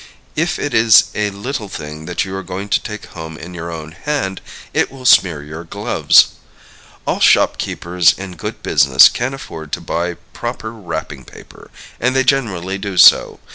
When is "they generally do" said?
12.15-12.97